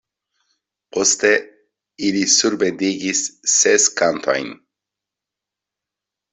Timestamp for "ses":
3.59-3.87